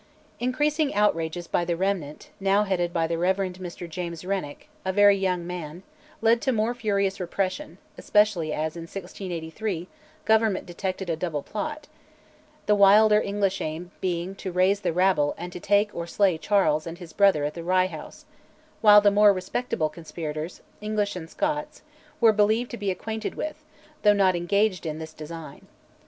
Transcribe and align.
Increasing 0.39 0.95
outrages 0.95 1.45
by 1.45 1.63
the 1.63 1.77
Remnant, 1.77 2.31
now 2.39 2.63
headed 2.63 2.91
by 2.91 3.05
the 3.05 3.19
Rev. 3.19 3.37
Mr 3.37 3.87
James 3.87 4.25
Renwick, 4.25 4.67
a 4.83 4.91
very 4.91 5.15
young 5.15 5.45
man, 5.45 5.83
led 6.21 6.41
to 6.41 6.51
more 6.51 6.73
furious 6.73 7.19
repression, 7.19 7.77
especially 7.99 8.51
as 8.51 8.75
in 8.75 8.85
1683 8.89 9.87
Government 10.25 10.65
detected 10.65 11.07
a 11.07 11.15
double 11.15 11.43
plot 11.43 11.87
the 12.65 12.73
wilder 12.73 13.21
English 13.21 13.61
aim 13.61 13.91
being 14.01 14.33
to 14.33 14.51
raise 14.51 14.79
the 14.79 14.91
rabble 14.91 15.35
and 15.37 15.53
to 15.53 15.59
take 15.59 15.93
or 15.93 16.07
slay 16.07 16.35
Charles 16.35 16.87
and 16.87 16.97
his 16.97 17.13
brother 17.13 17.43
at 17.45 17.53
the 17.53 17.63
Rye 17.63 17.85
House; 17.85 18.25
while 18.81 19.01
the 19.01 19.11
more 19.11 19.31
respectable 19.31 19.89
conspirators, 19.89 20.61
English 20.81 21.15
and 21.15 21.29
Scots, 21.29 21.83
were 22.19 22.33
believed 22.33 22.71
to 22.71 22.75
be 22.77 22.89
acquainted 22.89 23.35
with, 23.35 23.63
though 24.01 24.13
not 24.13 24.35
engaged 24.35 24.87
in, 24.87 24.97
this 24.97 25.13
design. 25.13 25.67